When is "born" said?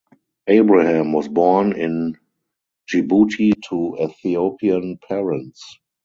1.27-1.73